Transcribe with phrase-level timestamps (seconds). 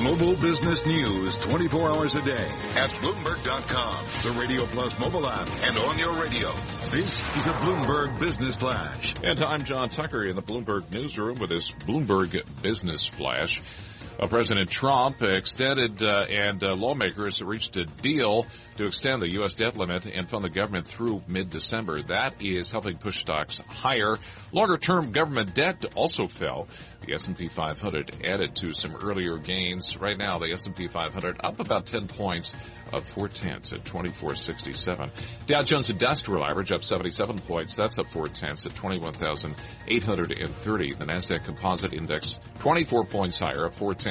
[0.00, 5.76] Global business news 24 hours a day at Bloomberg.com, the Radio Plus mobile app, and
[5.76, 6.50] on your radio.
[6.90, 9.14] This is a Bloomberg Business Flash.
[9.22, 13.60] And I'm John Tucker in the Bloomberg newsroom with this Bloomberg Business Flash.
[14.20, 18.44] Uh, President Trump extended uh, and uh, lawmakers reached a deal
[18.76, 19.54] to extend the U.S.
[19.54, 22.02] debt limit and fund the government through mid-December.
[22.02, 24.16] That is helping push stocks higher.
[24.52, 26.68] Longer-term government debt also fell.
[27.06, 29.96] The S&P 500 added to some earlier gains.
[29.96, 32.52] Right now, the S&P 500 up about 10 points,
[32.92, 35.10] of four tenths at 2467.
[35.46, 37.76] Dow Jones Industrial Average up 77 points.
[37.76, 40.94] That's up four tenths at 21,830.
[40.94, 44.09] The Nasdaq Composite Index 24 points higher, up four tenths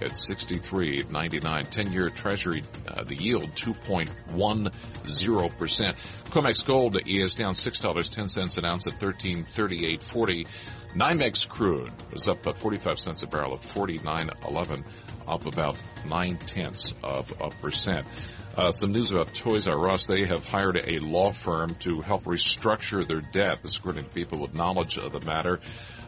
[0.00, 1.06] at 63.99.
[1.10, 5.94] 10-year Treasury, uh, the yield 2.10%.
[6.30, 10.46] COMEX Gold is down $6.10 an ounce at 1338.40.
[10.94, 14.84] NYMEX crude was up 45 cents a barrel at 49.11,
[15.32, 18.06] up about nine tenths of a percent.
[18.54, 20.04] Uh, some news about Toys R Us.
[20.04, 23.62] They have hired a law firm to help restructure their debt.
[23.62, 25.60] This according to people with knowledge of the matter.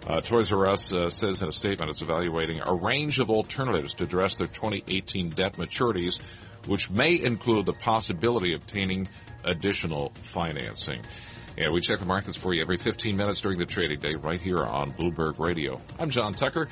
[0.07, 3.95] Uh, Toys R Us uh, says in a statement it's evaluating a range of alternatives
[3.95, 6.21] to address their 2018 debt maturities,
[6.67, 9.09] which may include the possibility of obtaining
[9.43, 11.01] additional financing.
[11.57, 14.41] And we check the markets for you every 15 minutes during the trading day right
[14.41, 15.81] here on Bloomberg Radio.
[15.99, 16.69] I'm John Tucker.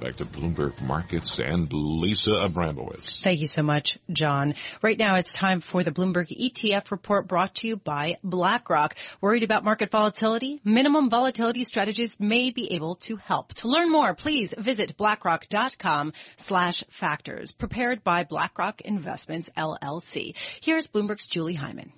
[0.00, 3.22] Back to Bloomberg Markets and Lisa Abramowitz.
[3.22, 4.54] Thank you so much, John.
[4.82, 8.96] Right now it's time for the Bloomberg ETF report brought to you by BlackRock.
[9.20, 10.60] Worried about market volatility?
[10.64, 13.54] Minimum volatility strategies may be able to help.
[13.54, 17.52] To learn more, please visit blackrock.com slash factors.
[17.52, 20.34] Prepared by BlackRock Investments LLC.
[20.60, 21.92] Here's Bloomberg's Julie Hyman.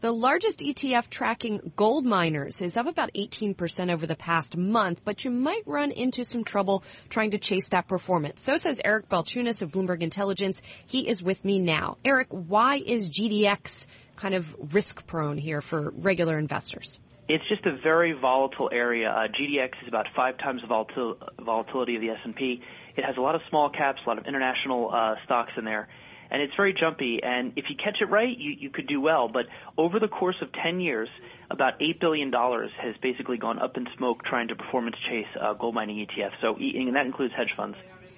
[0.00, 5.26] The largest ETF tracking gold miners is up about 18% over the past month, but
[5.26, 8.42] you might run into some trouble trying to chase that performance.
[8.42, 10.62] So says Eric Balchunas of Bloomberg Intelligence.
[10.86, 11.98] He is with me now.
[12.02, 16.98] Eric, why is GDX kind of risk prone here for regular investors?
[17.28, 19.10] It's just a very volatile area.
[19.10, 22.62] Uh, GDX is about five times the volatil- volatility of the S&P.
[22.96, 25.88] It has a lot of small caps, a lot of international uh, stocks in there
[26.30, 27.20] and it's very jumpy.
[27.22, 29.28] And if you catch it right, you, you could do well.
[29.28, 29.46] But
[29.76, 31.08] over the course of 10 years,
[31.50, 35.74] about $8 billion has basically gone up in smoke trying to performance chase uh, gold
[35.74, 36.40] mining ETFs.
[36.40, 37.76] So, and that includes hedge funds.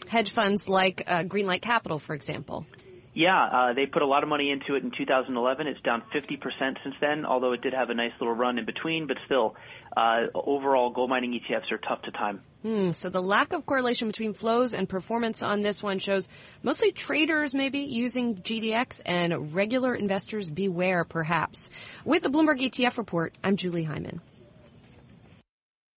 [0.09, 2.67] Hedge funds like uh, Greenlight Capital, for example.
[3.15, 5.67] Yeah, uh, they put a lot of money into it in 2011.
[5.67, 9.07] It's down 50% since then, although it did have a nice little run in between.
[9.07, 9.55] But still,
[9.95, 12.41] uh, overall, gold mining ETFs are tough to time.
[12.63, 16.27] Hmm, so the lack of correlation between flows and performance on this one shows
[16.63, 21.69] mostly traders maybe using GDX and regular investors beware, perhaps.
[22.07, 24.23] With the Bloomberg ETF report, I'm Julie Hyman.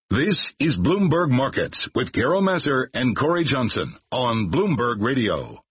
[0.09, 5.61] This is Bloomberg Markets with Carol Massar and Cory Johnson on Bloomberg Radio.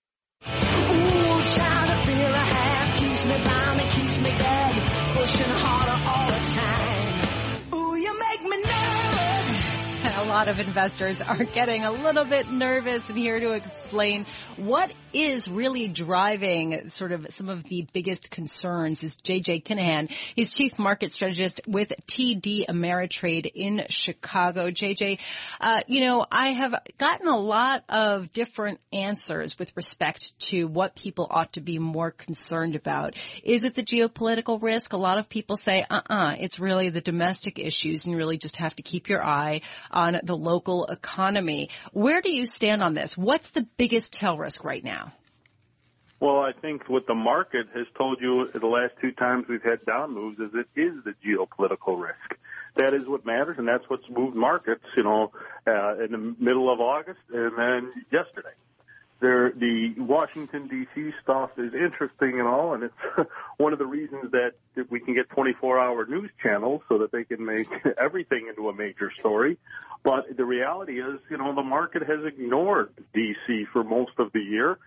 [10.44, 15.48] Lot of investors are getting a little bit nervous and here to explain what is
[15.48, 20.10] really driving sort of some of the biggest concerns is JJ Kinahan.
[20.10, 24.70] He's chief market strategist with TD Ameritrade in Chicago.
[24.70, 25.20] JJ,
[25.60, 30.96] uh, you know, I have gotten a lot of different answers with respect to what
[30.96, 33.14] people ought to be more concerned about.
[33.44, 34.92] Is it the geopolitical risk?
[34.92, 38.56] A lot of people say, uh-uh, it's really the domestic issues and you really just
[38.56, 41.70] have to keep your eye on the local economy.
[41.92, 43.16] Where do you stand on this?
[43.16, 45.12] What's the biggest tail risk right now?
[46.20, 49.84] Well, I think what the market has told you the last two times we've had
[49.84, 52.40] down moves is it is the geopolitical risk.
[52.76, 55.32] That is what matters, and that's what's moved markets, you know,
[55.66, 58.54] uh, in the middle of August and then yesterday
[59.24, 61.12] there, the Washington D.C.
[61.22, 64.52] stuff is interesting and all, and it's one of the reasons that
[64.90, 67.68] we can get 24-hour news channels so that they can make
[67.98, 69.56] everything into a major story.
[70.02, 73.64] But the reality is, you know, the market has ignored D.C.
[73.72, 74.78] for most of the year.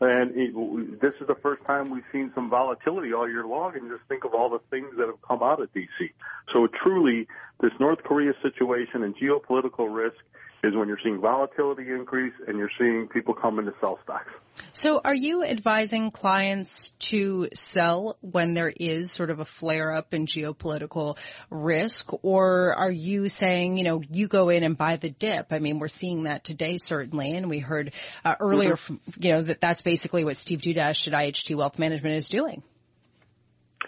[0.00, 3.88] And it, this is the first time we've seen some volatility all year long, and
[3.88, 6.10] just think of all the things that have come out of D.C.
[6.52, 7.28] So truly,
[7.60, 10.16] this North Korea situation and geopolitical risk
[10.64, 14.32] is when you're seeing volatility increase and you're seeing people come in to sell stocks.
[14.72, 20.14] So are you advising clients to sell when there is sort of a flare up
[20.14, 21.18] in geopolitical
[21.50, 25.52] risk or are you saying, you know, you go in and buy the dip?
[25.52, 27.92] I mean, we're seeing that today certainly and we heard
[28.24, 28.96] uh, earlier mm-hmm.
[28.96, 32.62] from, you know, that that's basically what Steve Dudash at IHT Wealth Management is doing.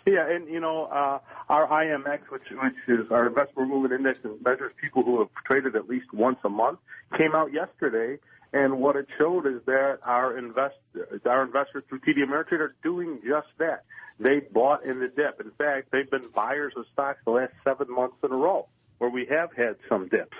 [0.07, 1.19] Yeah, and you know, uh,
[1.49, 5.77] our IMX, which which is our investment movement index and measures people who have traded
[5.77, 6.79] at least once a month,
[7.17, 8.19] came out yesterday,
[8.53, 10.77] and what it showed is that our invest
[11.27, 13.85] our investors through TD Ameritrade are doing just that.
[14.21, 15.41] They bought in the dip.
[15.41, 18.67] In fact, they've been buyers of stocks the last seven months in a row,
[18.99, 20.37] where we have had some dips.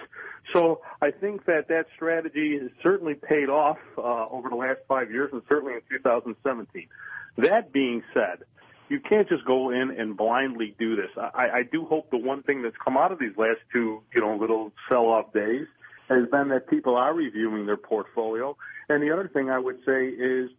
[0.53, 5.11] So I think that that strategy has certainly paid off uh, over the last five
[5.11, 6.89] years, and certainly in 2017.
[7.37, 8.45] That being said
[8.89, 11.11] you can't just go in and blindly do this.
[11.17, 14.21] I, I do hope the one thing that's come out of these last two, you
[14.21, 15.67] know, little sell-off days
[16.09, 18.57] has been that people are reviewing their portfolio.
[18.89, 20.51] And the other thing I would say is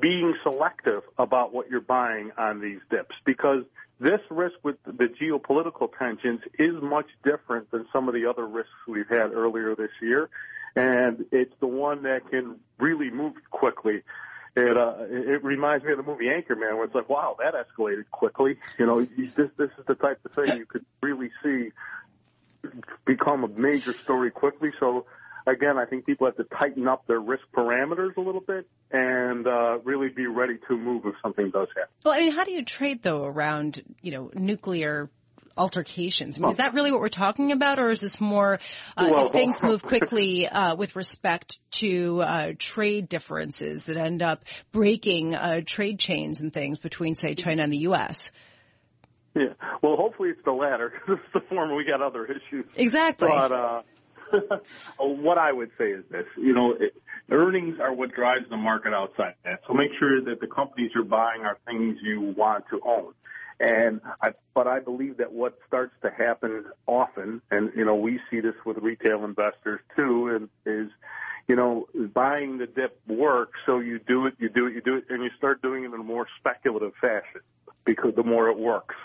[0.00, 3.64] being selective about what you're buying on these dips because
[4.00, 8.72] this risk with the geopolitical tensions is much different than some of the other risks
[8.88, 10.30] we've had earlier this year.
[10.74, 14.02] And it's the one that can really move quickly
[14.56, 18.04] it uh, it reminds me of the movie Anchorman, where it's like, wow, that escalated
[18.10, 18.56] quickly.
[18.78, 21.70] You know, this this is the type of thing you could really see
[23.04, 24.70] become a major story quickly.
[24.78, 25.06] So
[25.46, 29.46] again, I think people have to tighten up their risk parameters a little bit and
[29.46, 31.90] uh, really be ready to move if something does happen.
[32.04, 35.10] Well, I mean, how do you trade though around you know nuclear
[35.56, 36.38] altercations.
[36.38, 38.60] I mean, is that really what we're talking about, or is this more
[38.96, 44.22] uh, well, if things move quickly uh, with respect to uh, trade differences that end
[44.22, 48.30] up breaking uh, trade chains and things between, say, China and the U.S.?
[49.34, 49.54] Yeah.
[49.82, 50.92] Well, hopefully it's the latter.
[51.08, 51.74] it's the former.
[51.74, 52.66] We got other issues.
[52.76, 53.28] Exactly.
[53.28, 53.82] But uh,
[54.98, 56.94] what I would say is this: you know, it,
[57.30, 59.60] earnings are what drives the market outside that.
[59.66, 63.12] So make sure that the companies you're buying are things you want to own.
[63.60, 68.18] And I, but I believe that what starts to happen often, and you know, we
[68.30, 70.90] see this with retail investors too, and is,
[71.46, 73.58] you know, buying the dip works.
[73.66, 75.88] So you do it, you do it, you do it, and you start doing it
[75.88, 77.42] in a more speculative fashion
[77.84, 78.96] because the more it works.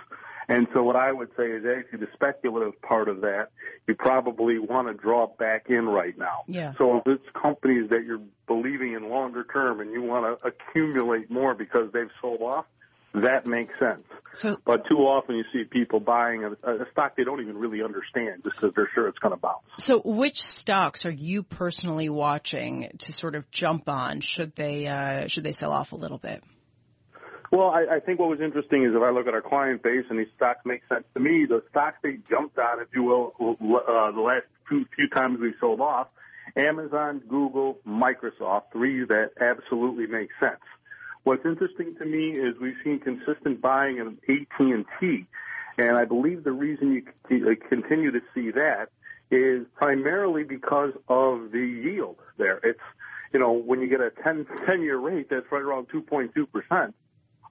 [0.48, 3.50] And so what I would say is actually the speculative part of that,
[3.88, 6.44] you probably want to draw back in right now.
[6.48, 6.74] Yeah.
[6.78, 11.32] So if it's companies that you're believing in longer term and you want to accumulate
[11.32, 12.66] more because they've sold off,
[13.24, 14.04] that makes sense.
[14.34, 17.82] So, but too often you see people buying a, a stock they don't even really
[17.82, 19.64] understand just because they're sure it's going to bounce.
[19.80, 24.20] So, which stocks are you personally watching to sort of jump on?
[24.20, 26.44] Should they uh, should they sell off a little bit?
[27.52, 30.06] Well, I, I think what was interesting is if I look at our client base
[30.10, 33.34] and these stocks make sense to me, the stocks they jumped on, if you will,
[33.40, 36.08] uh, the last few, few times we sold off,
[36.58, 40.60] Amazon, Google, Microsoft, three that absolutely make sense.
[41.26, 45.26] What's interesting to me is we've seen consistent buying of AT&T,
[45.76, 48.90] and I believe the reason you uh, continue to see that
[49.32, 52.60] is primarily because of the yield there.
[52.64, 52.80] It's,
[53.34, 56.94] you know, when you get a 10, 10 year rate that's right around 2.2%,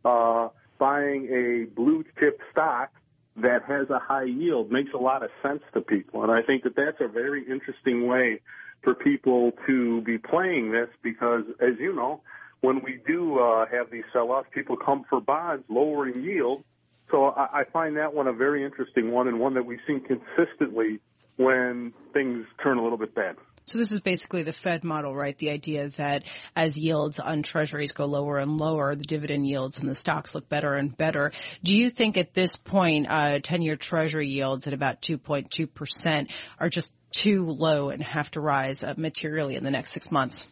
[0.05, 2.93] uh, buying a blue chip stock
[3.39, 6.23] that has a high yield makes a lot of sense to people.
[6.23, 8.41] And I think that that's a very interesting way
[8.83, 12.21] for people to be playing this because, as you know,
[12.65, 16.65] when we do uh, have these sell-offs, people come for bonds, lowering yield.
[17.11, 20.01] So I, I find that one a very interesting one and one that we've seen
[20.01, 21.01] consistently
[21.37, 23.37] when things turn a little bit bad.
[23.67, 25.37] So this is basically the Fed model, right?
[25.37, 26.25] The idea that
[26.57, 30.49] as yields on treasuries go lower and lower, the dividend yields and the stocks look
[30.49, 31.33] better and better.
[31.63, 36.95] Do you think at this point, uh, 10-year treasury yields at about 2.2% are just
[37.11, 40.47] too low and have to rise uh, materially in the next six months?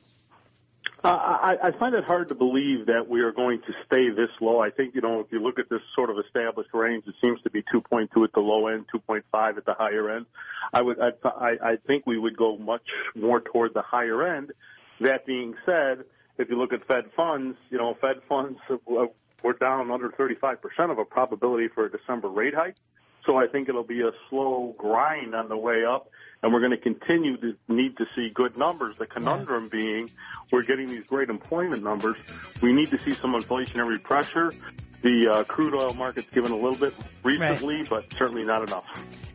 [1.04, 4.31] Uh, I, I find it hard to believe that we are going to stay this
[4.41, 4.60] low.
[4.60, 7.43] I think, you know, if you look at this sort of established range, it seems
[7.43, 10.26] to be 2.2 at the low end, 2.5 at the higher end.
[10.72, 12.86] I would, I, I think we would go much
[13.17, 14.53] more toward the higher end.
[15.00, 16.05] That being said,
[16.38, 20.56] if you look at Fed funds, you know, Fed funds were down under 35%
[20.91, 22.76] of a probability for a December rate hike.
[23.26, 26.10] So I think it'll be a slow grind on the way up
[26.43, 28.96] and we're going to continue to need to see good numbers.
[28.98, 30.10] The conundrum being
[30.50, 32.17] we're getting these great employment numbers.
[32.60, 34.52] We need to see some inflationary pressure.
[35.02, 37.88] The uh, crude oil market's given a little bit recently, right.
[37.88, 38.84] but certainly not enough.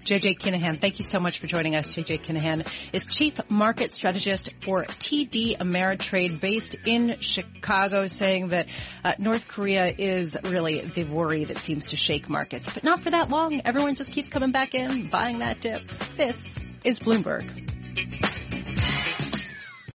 [0.07, 1.89] JJ Kinahan, thank you so much for joining us.
[1.89, 8.67] JJ Kinahan is Chief Market Strategist for TD Ameritrade based in Chicago, saying that
[9.03, 13.09] uh, North Korea is really the worry that seems to shake markets, but not for
[13.09, 13.59] that long.
[13.65, 15.85] Everyone just keeps coming back in, buying that dip.
[16.15, 16.41] This
[16.85, 17.43] is Bloomberg.